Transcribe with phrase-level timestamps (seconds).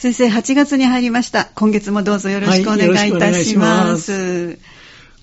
[0.00, 1.44] 先生、8月に入りました。
[1.54, 4.46] 今月もどうぞよろしくお願いいたします。
[4.46, 4.58] はい、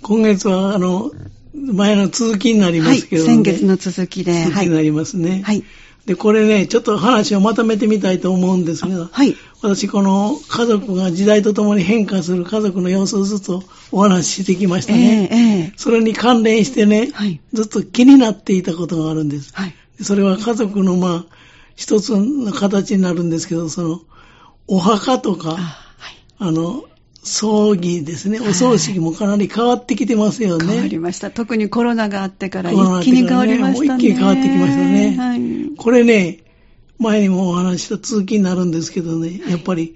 [0.03, 1.09] 今月は、あの、
[1.55, 4.43] 前の続きになりますけど、ね、はい、先月の続きで。
[4.43, 5.41] 続きになりますね。
[5.43, 5.63] はい。
[6.05, 9.35] で、これね、ちょっと話をまとめてみたいと思うんですが、はい。
[9.63, 15.27] 私、この家族が時代とともに変化する家族の様子をずっとお話ししてきましたね。
[15.31, 19.55] えーえー、それに関連してね、はい、ずっと気になっていたことがあるんです。
[19.55, 19.73] はい。
[20.03, 21.35] それは家族の、まあ、
[21.75, 24.01] 一つの形になるんですけど、その、
[24.67, 26.83] お墓とか、あ,、はい、あの、
[27.23, 28.39] 葬儀ですね。
[28.39, 30.65] お葬式もかなり変わってきてますよね。
[30.65, 31.31] 変わりました。
[31.31, 34.05] 特にコロナがあってから一気に変わりましたね。
[34.05, 35.15] 一気に変わってきましたね。
[35.17, 36.39] はい、これね、
[36.99, 39.95] 前にもお話した続きになるんですけどね、やっぱり、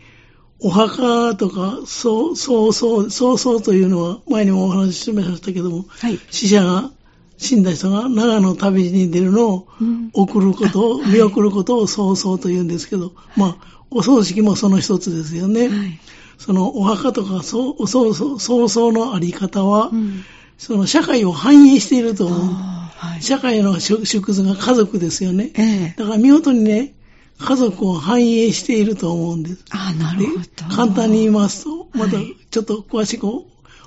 [0.63, 6.91] お墓とか、そう、そうそう、そうそうというのは、前にもお話ししましたけども、はい、死者が、
[7.37, 9.67] 死んだ人が長野旅に出るのを
[10.13, 15.67] 送ることを、うん、見送ることをそうそうと言うんですけど、まあ、お葬式もその一つですよね。
[15.67, 15.99] はい
[16.41, 20.23] そのお墓とかそうそうそうそうそうのあり方は、うん、
[20.57, 22.39] その社会を反映していると思う。
[22.39, 25.51] はい、社会の縮図が家族ですよね。
[25.53, 26.95] えー、だから見事にね、
[27.37, 29.65] 家族を反映していると思うんです。
[29.69, 30.75] あなるほど。
[30.75, 33.27] 簡単に言いますと、またちょっと詳しく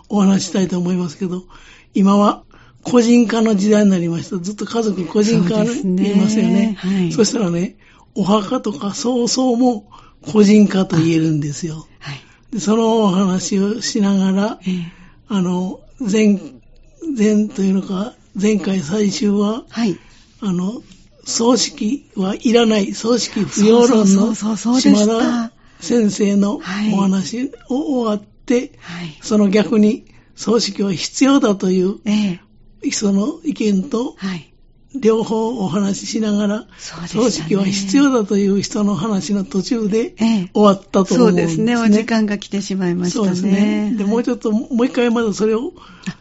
[0.09, 1.43] お話したいと思いますけど、
[1.93, 2.45] 今は
[2.85, 4.39] 個人化の時代になりました。
[4.39, 6.79] ずっと家族個人化に言いますよね。
[6.81, 7.77] そ、ねはい、そしたらね、
[8.15, 9.89] お墓とかそうそうも
[10.33, 11.87] 個人化と言えるんですよ。
[11.99, 12.61] はい。
[12.61, 14.85] そのお話をしながら、えー、
[15.29, 16.39] あの、前、
[17.17, 19.99] 前というのか、前回最終は、はい、
[20.41, 20.83] あの、
[21.25, 26.61] 葬式はいらない、葬式不要論の島田先生のお
[26.97, 34.54] 話を終わって、はい、その逆に葬式は必要だという、えー、その意見と、はい
[34.95, 41.75] 両方お話ししながら、葬式は必要だという人の話の途中で終わったと思うんですね。
[41.75, 41.97] そうですね。
[41.99, 43.25] お時間が来てしまいましたね。
[43.27, 43.95] そうですね。
[43.97, 45.73] で、もうちょっと、もう一回まだそれを、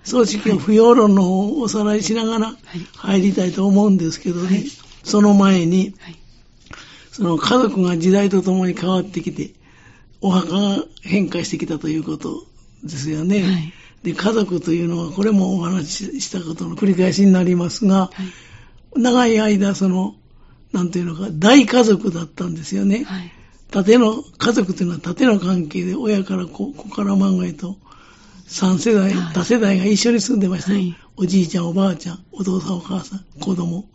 [0.03, 2.55] 葬式の不要論の方をおさらいしながら
[2.95, 4.47] 入りたいと思うんですけどね。
[4.47, 4.65] はい、
[5.03, 5.93] その前に、
[7.11, 9.51] その家族が時代とともに変わってきて、
[10.19, 12.43] お墓が変化してきたということ
[12.83, 13.43] ですよね。
[13.43, 18.42] はい、で、家族というのは、これもお話ししたことの繰り返しになりますが、はい
[18.95, 20.15] 長い間、その、
[20.71, 23.03] なんていうのか、大家族だったんですよね。
[23.05, 23.31] はい、
[23.71, 27.77] 縦の、家族というのは縦の関係で、親から子、子から孫へと、
[28.47, 33.85] 三世代、多世代が一緒に住んでました、はい、おじいちゃん、おばあちゃん、お父さん、お母さん、子供。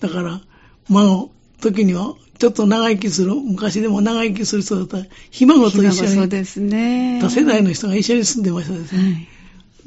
[0.00, 0.40] だから、
[0.88, 7.18] 孫、時には、ちょっと長生きする、昔でも長生きする人だったら、ひ孫と一緒に、そうですね。
[7.20, 9.02] 多世代の人が一緒に住んでましたですね。
[9.02, 9.28] はい、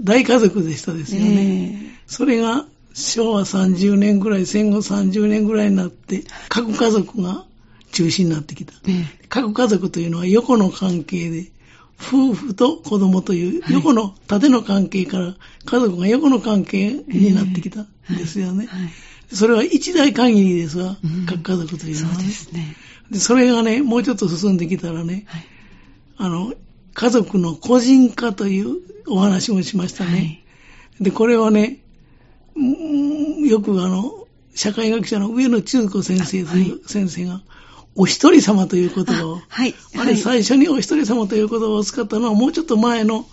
[0.02, 2.00] 大家族でしたですよね。
[2.08, 2.66] それが、
[2.98, 7.46] 昭和30年ぐらい、戦後30年ぐらいになって、核家族が
[7.92, 8.74] 中心になってきた。
[9.30, 11.52] 核家族というのは横の関係で、
[12.02, 15.36] 夫婦と子供という横の縦の関係から
[15.66, 17.88] 家族が横の関係になってきたん
[18.18, 18.68] ですよね。
[19.32, 20.98] それは一代限りですが、
[21.28, 22.76] 核家族というのは、ね、そうですね。
[23.12, 23.20] で。
[23.20, 25.46] それがね、もうちょっと進んできたらね、はい、
[26.18, 26.54] あの、
[26.96, 28.78] 家族の個人化という
[29.08, 30.12] お話もしましたね。
[30.12, 30.44] はい、
[31.02, 31.80] で、これはね、
[33.48, 37.42] よくあの、社会学者の上野中子先生という先生が、
[37.96, 43.26] お一人様という言葉を、はい、あれ最初にお一人様という言葉を使ったのはもうちょっと前の、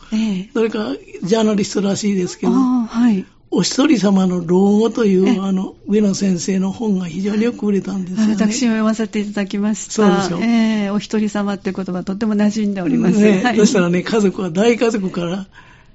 [0.55, 8.35] どれかジャーナリストらしいですけど、はい、お一人様の老後というあの上野先生の本が非常によく売れたんですよね。
[8.35, 9.93] 私も読ませていただきました。
[9.93, 10.39] そうでしょ。
[10.39, 13.21] えー、お一人様って言葉とっても馴染んでおります。
[13.21, 15.47] ね、はい、そしたらね、家族は大家族から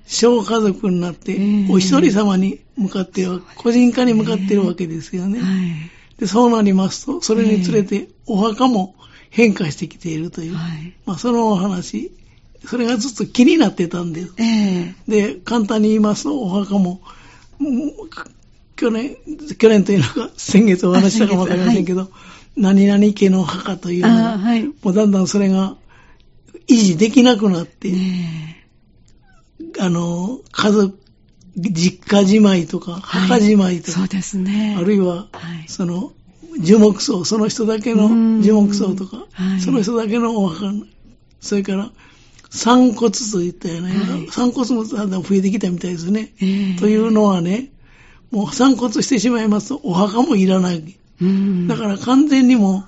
[0.10, 1.38] 小家族になって、
[1.70, 5.40] お一人様に向かっては、個人化に向かっているわけですよね。
[6.18, 8.96] でそうなりますと、それにつれてお墓も
[9.30, 10.54] 変化してきているという、
[11.06, 12.12] まあ、そのお話、
[12.66, 14.34] それがずっと気になってたんです。
[15.08, 17.02] で、簡単に言いますと、お墓も、
[18.76, 19.16] 去年、
[19.60, 22.10] 去年というのが先月お話したかもわかりませんけど、はい、
[22.58, 25.78] 何々家の墓というのが、はい、もうだんだんそれが
[26.68, 27.94] 維持できなくなって、
[29.80, 31.00] あの、家族、
[31.56, 34.76] 実家じまいとか、墓じまいとか、そうですね。
[34.78, 35.28] あるいは、
[35.68, 36.14] その、
[36.60, 39.26] 樹木葬、その人だけの樹木葬とか、
[39.64, 40.74] その人だけのお墓、
[41.42, 41.92] それから、
[42.50, 46.34] 散骨といったよね、はい、散骨もだんだん増えてきたみたいですね。
[46.42, 47.70] えー、というのはね、
[48.32, 50.98] もう散骨してしまいますと、お墓もいらない。
[51.68, 52.86] だから完全にも、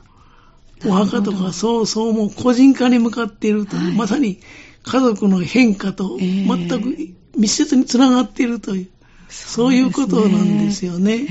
[0.86, 4.40] お墓とかそうそうも個人化に向かっていると、はい、まさに
[4.84, 6.98] 家族の変化と全く
[7.38, 8.90] 密接につながっているという、
[9.30, 11.26] そういうことなんですよね。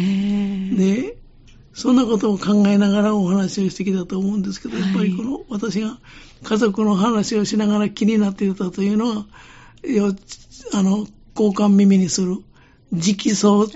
[0.77, 1.17] で、
[1.75, 5.99] そんなことを考えながらお話をしてきたと思うんですけど、やっぱりこの、私が
[6.43, 9.27] 家族の話をしながら気になっていたというのは、
[10.73, 12.37] あの、交換耳にする
[12.93, 13.69] 直送、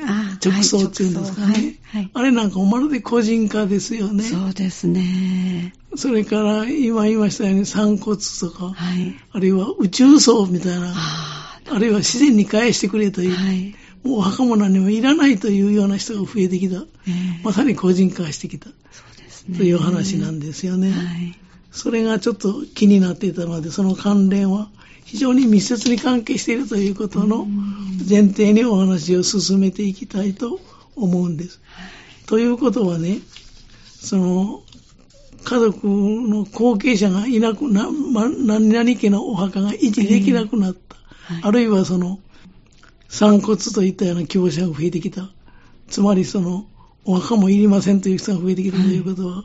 [0.44, 2.10] 直送っていうんですかね、はいはい。
[2.12, 4.24] あれなんかまるで個人化ですよね。
[4.24, 5.72] そうですね。
[5.96, 16.76] それから今言いましたように散骨とか、はい、あるいは宇宙層みたいな、あるいは自然に返してくれという、はい、もうお墓も何もいらないというような人が増えてきた。
[17.06, 18.66] えー、まさに個人化してきた。
[18.66, 18.72] そ
[19.14, 19.58] うですね。
[19.58, 20.90] という話なんですよね。
[20.90, 21.38] はい、
[21.74, 24.70] それがちょっと気になっていたので、その関連は
[25.04, 27.46] 非常に密接に関係しているということの
[28.08, 30.60] 前提にお話を進めていきたいと
[30.94, 31.60] 思うんです。
[32.26, 33.18] ということはね、
[34.00, 34.62] その、
[35.42, 40.96] 家族の後継者がいなくな、ま、何々家のお墓が維持できなくなった。
[41.34, 42.20] はい、あるいはその、
[43.08, 45.28] 散骨といったような希望者が増えてきた。
[45.88, 46.66] つまりその、
[47.04, 49.42] お墓もいりませんという人が増えてきたということは、は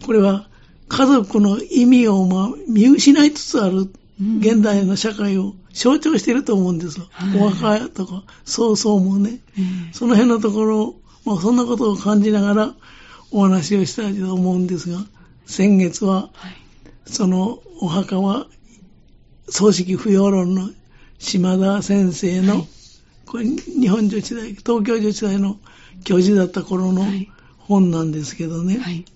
[0.00, 0.48] い、これは
[0.92, 3.90] 家族の意味を、まあ、見失いつつある
[4.40, 7.06] 現代の社会を象徴していると思うんですよ。
[7.10, 9.40] はい、お墓とか、そうそうもね、
[9.92, 10.94] その辺のところ、
[11.24, 12.74] まあ、そんなことを感じながら
[13.30, 14.98] お話をしたいと思うんですが、
[15.46, 18.46] 先月は、はい、そのお墓は、
[19.48, 20.70] 葬式不要論の
[21.18, 22.68] 島田先生の、はい、
[23.24, 25.56] これ日本女子大、東京女子大の
[26.04, 27.06] 教授だった頃の
[27.58, 29.06] 本なんですけどね、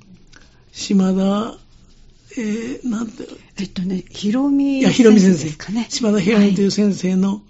[0.73, 1.65] 島田
[2.38, 3.27] えー、なんて。
[3.59, 5.50] えっとね、ひろみ、いや、ひろみ先生。
[5.56, 5.87] かね。
[5.88, 7.43] 島田ひろみという先生の、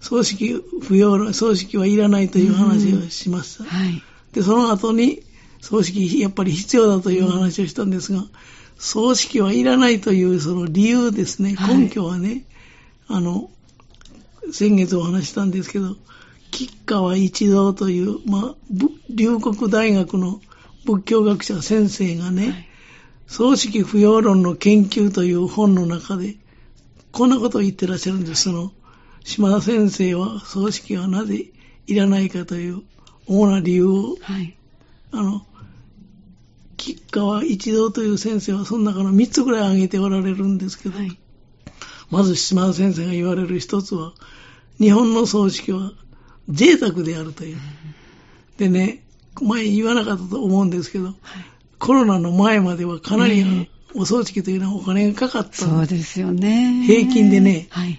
[0.00, 3.64] 葬式不要の、葬式はいらないという話をしました。
[3.64, 4.02] はい。
[4.32, 5.22] で、その後に、
[5.60, 8.24] 葬式やっぱり必要だという話をしたんですが、
[8.78, 12.44] 葬式はいらないというその理由ですね、根拠はね、
[13.06, 13.50] はい、あの、
[14.50, 15.96] 先月お話したんですけど、
[16.50, 18.54] 吉川一道という、まあ、
[19.10, 20.40] 龍谷大学の
[20.84, 22.68] 仏教学者先生がね、はい
[23.32, 26.36] 葬式不要論の研究という本の中で、
[27.12, 28.42] こんなことを言ってらっしゃるんです。
[28.42, 28.72] その、
[29.24, 31.46] 島田先生は葬式はなぜ
[31.86, 32.82] いらないかという
[33.26, 34.54] 主な理由を、はい、
[35.12, 35.46] あの、
[36.76, 41.18] 吉川一郎という先生はその中の3つぐらい挙げておられるんですけど、はい、
[42.10, 44.12] まず島田先生が言われる一つは、
[44.78, 45.92] 日本の葬式は
[46.50, 47.56] 贅沢であるという。
[48.58, 49.02] でね、
[49.40, 51.14] 前言わなかったと思うんですけど、はい、
[51.82, 55.56] コロナの前まではかなりお葬式というのはお金がかかった。
[55.66, 56.84] そうですよね。
[56.86, 57.98] 平均でね、はい、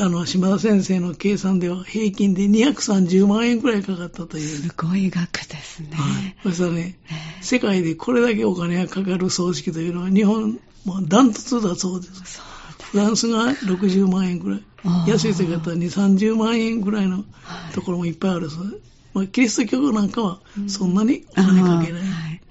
[0.00, 4.48] あの、島田先生の計算では平均で230万円くらいかかったという。
[4.48, 5.90] すごい額ですね。
[5.92, 6.36] はい。
[6.42, 6.98] そしたらね、
[7.40, 12.20] 世界でこれだけお金がかかる葬式というのは日本、もうダントツだそうです。
[12.20, 12.42] です
[12.90, 14.62] フランスが60万円くらい。
[15.06, 17.24] 安い世界だったら2、30万円くらいの
[17.72, 18.82] ところもいっぱいあるそうです。
[19.14, 22.02] まあ、キリスト教なんかはそんなにお金かけない。
[22.02, 22.41] はい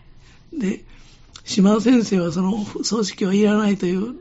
[0.54, 0.84] で、
[1.44, 4.16] 島田先生はその葬式はいらないという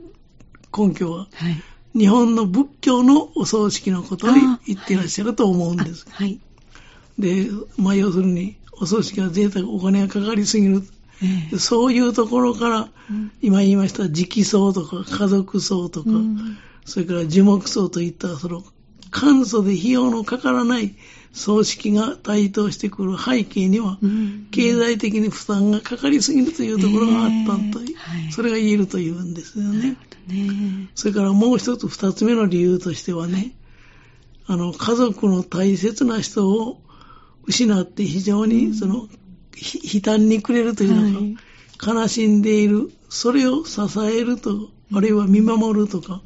[0.77, 4.31] 根拠は、はい、日本の仏教のお葬式のことを
[4.67, 6.07] 言っていらっしゃると思うんです。
[6.11, 6.41] はい、
[7.19, 10.83] で、まあ要するに、お葬式は贅沢、お金がかかりすぎる。
[11.23, 18.65] えー、そういうところから、うん、今言いました直葬とか家族葬とか、うん、それから樹木葬といったその
[19.11, 20.95] 簡素で費用のかからない
[21.33, 23.99] 葬式が台頭してくる背景には、
[24.51, 27.85] 経済的に負担がかかりすぎるというところがあったと、
[28.33, 29.97] それが言えるというんですよね。
[30.27, 30.89] ね。
[30.95, 33.53] それからもう一つ二つ目の理由としてはね、
[34.47, 36.81] あの、家族の大切な人を
[37.45, 39.09] 失って非常にその、
[39.93, 41.37] 悲嘆にくれるというの
[41.79, 46.23] か、はい、悲しんでいる、それを支えると、あるいは見守るとか、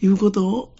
[0.00, 0.73] いうことを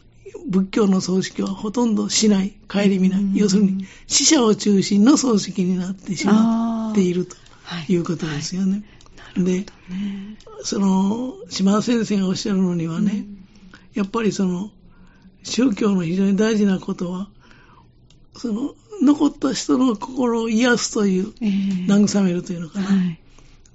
[0.47, 7.37] 仏教の葬式はほとんどしない、顧みない、要するに死者を中心の葬式になってしまっていると
[7.89, 8.85] いうことですよね。
[9.35, 9.45] はい。
[9.45, 9.67] はい、で、
[10.63, 13.25] その、島田先生がおっしゃるのにはね、
[13.95, 14.71] やっぱりその、
[15.43, 17.29] 宗教の非常に大事なことは、
[18.37, 22.87] その、残った人の心を癒すという、えー、慰めるというのかな。
[22.87, 23.21] はい。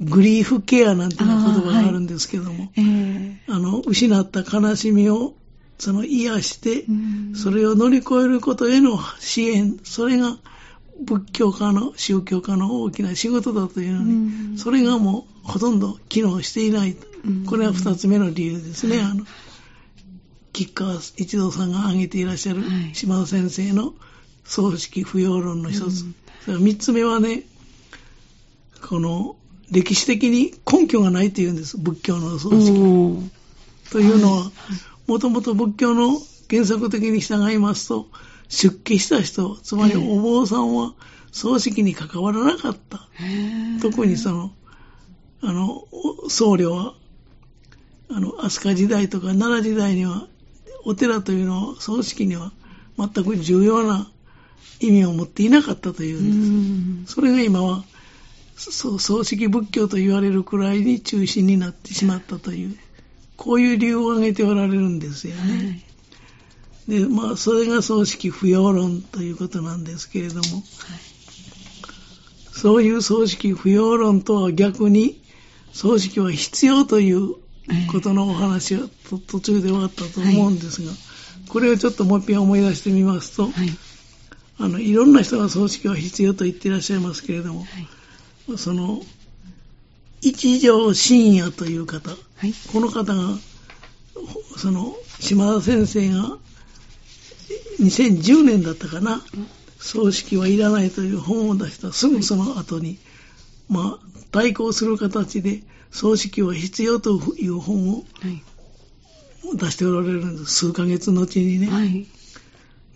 [0.01, 2.71] グリーフケアなんていう言葉があるんですけども、あはい。
[2.77, 5.35] えー、あの、失った悲しみを
[5.79, 6.85] その癒して、
[7.35, 10.37] それを乗り越えることへの支援、それが
[11.01, 16.97] 仏教家の、宗教家の大きな仕事だというのに、それがもうほとんど機能していない。
[17.47, 18.99] これは二つ目の理由ですね。
[18.99, 19.25] あの、
[20.51, 23.93] 吉川一郎さんが挙げていらっしゃる島田先生の
[24.43, 26.05] 葬式不要論の一つ。
[26.47, 27.43] 三つ目はね、
[28.81, 29.37] この
[29.71, 33.31] 歴史的に根拠がないって言うんです、仏教の葬式。
[33.91, 34.51] というのは、
[35.09, 36.19] もともと仏教の
[36.51, 38.05] 原則的に従いますと、
[38.47, 40.93] 出家した人、つまりお坊さんは
[41.31, 43.07] 葬式に関わらなかった。
[43.81, 44.51] 特にその、
[45.41, 45.87] あの、
[46.27, 46.93] 僧侶は、
[48.11, 50.27] あの、飛鳥時代とか奈良時代には、
[50.85, 52.51] お寺というのは葬式には
[52.95, 54.11] 全く重要な
[54.79, 57.15] 意味を持っていなかったというんです。
[57.15, 57.83] それが今は、
[58.57, 62.77] 葬式仏教と言われるくらいに中心になってしまったという、
[63.39, 65.81] こういう理由を挙げておられるんですよね。
[66.89, 70.61] はい、で、まあ、それが葬式不要論ということなんですけれども、はい、
[72.51, 75.23] そういう葬式不要論とは逆に、
[75.71, 77.35] 葬式は必要という
[77.89, 78.89] ことのお話は
[79.27, 80.97] 途中で終わったと思うんですが、はい、
[81.47, 83.53] これをちょっともう一遍思い出してみますと、はい、
[84.59, 87.65] あのいろんな人が葬式は必要と言っていらっしゃいますけれども、
[88.57, 89.01] その
[90.21, 92.15] 一条深夜という方、は
[92.47, 93.37] い、この方が、
[94.57, 96.37] その島田先生が
[97.79, 99.23] 2010年だったかな、
[99.79, 102.97] 葬式はいらないという本を出したすぐその後に、
[103.69, 108.03] まあ、対抗する形で葬式は必要という本を
[109.55, 110.53] 出しておられるんです。
[110.53, 111.67] 数ヶ月後にね。
[111.67, 112.05] はい、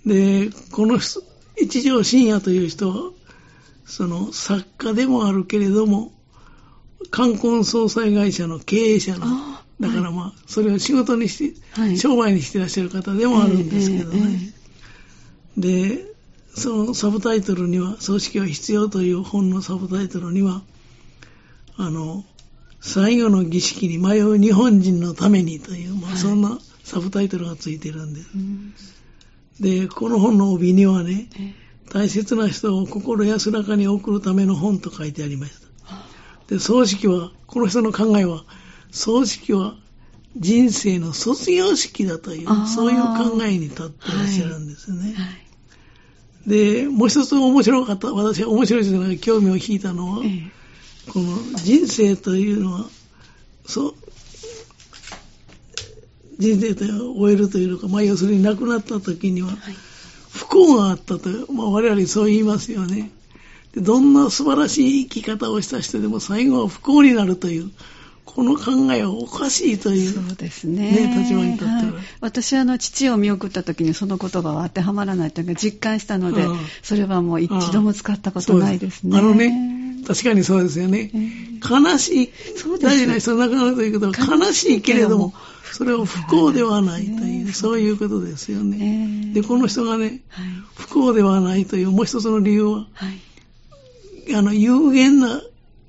[0.06, 1.00] で、この
[1.58, 3.12] 一条深夜という人は、
[3.86, 6.12] その作家でもあるけれども、
[7.10, 9.26] 冠婚葬祭会社の経営者の、
[9.80, 14.20] だからまあ、それを仕事にして、はい、商売にしてらっしゃる方でもあるんですけどね。
[14.20, 14.54] えー
[15.58, 16.14] えー、で、
[16.56, 20.62] そのサブタイトルには、葬式は必要という本のサブタイトルには、
[21.76, 22.24] あの、
[22.80, 28.28] 最後の儀式に迷う日本人のためにという、まあ、そんなサブタイトルがついてるんです。
[29.60, 31.30] で、この本の帯にはね、
[31.92, 35.63] 大切な人を心安らかに送るための本と書いてありました。
[36.48, 38.44] で、葬式は、この人の考えは、
[38.92, 39.76] 葬式は
[40.38, 45.02] 人生の卒業式だという、そういう考えに立ってらっしゃるんですね。
[45.02, 45.14] はい。
[45.14, 45.30] は
[46.48, 50.52] い、で、もう一つ面白かった、私が面白いですね、興味を引いたのは、ええ、
[51.12, 52.86] この人生というのは、
[53.66, 53.96] そう、
[56.40, 59.58] 人生と終えるというのか、まあ要するに亡くなった時には、はい。
[60.34, 63.12] 不幸があったと、まあ、我々そう言いますよね。
[63.74, 67.72] でどんな素晴らしい生き方をした人でも最後は不幸になるという、
[68.26, 70.92] この考えはおかしいという、そうですね。
[70.92, 76.44] ね立場に立っては、はい、私はあの父を見送った時にその言葉は当てはまらないというか実感したので、
[76.82, 79.18] それはもう一度も使ったことないですね。
[79.18, 81.12] あのね、確かにそうですよね。
[81.68, 82.30] 悲しい、
[82.82, 85.34] 大事な人が亡くなるということは悲しいけれども、
[85.72, 89.32] それは不幸ではないという、そういうことですよね。
[89.34, 90.22] で、この人がね、
[90.76, 92.88] 不幸ではないというもう一つの理由は、
[94.36, 95.42] あの、有限な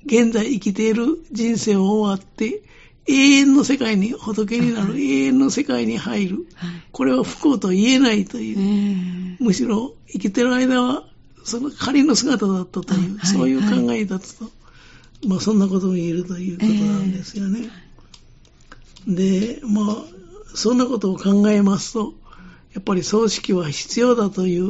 [0.05, 2.61] 現在生きている人生を終わって、
[3.07, 6.47] 永遠の世界に、仏になる永遠の世界に入る。
[6.91, 9.37] これは不幸と言えないという。
[9.43, 11.03] むしろ生きてる間は、
[11.43, 14.51] その仮の姿だったという、そういう考えだったと。
[15.27, 17.69] まあそんなことも言えるということなんですよね。
[19.07, 19.95] で、まあ、
[20.55, 22.13] そんなことを考えますと、
[22.75, 24.69] やっぱり葬式は必要だという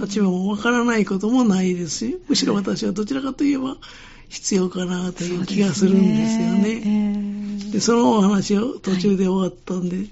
[0.00, 3.76] 立場もわからないこともないですし、むしろ私はどちらかといえば
[4.28, 7.72] 必要かなという気がするんですよね。
[7.72, 10.06] で、そのお話を途中で終わったんで、はい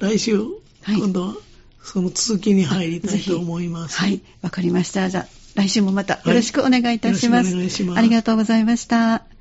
[0.00, 0.40] 来週、
[0.86, 1.36] 今度は
[1.82, 3.96] その続きに入りたいと思います。
[3.98, 5.08] はい、わ、かりました。
[5.10, 7.46] じゃあ、来週もまたよろしくお願いいたします。
[7.46, 7.98] はい、お願いします。
[7.98, 9.33] ありがとうございました。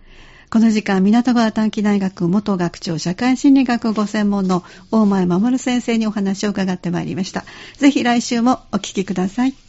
[0.53, 7.43] この時間、港川短期大学元学長社会心理学ご専門の大前守先生にお話を伺ってまいりました。
[7.77, 9.55] ぜひ来週もお聞きください。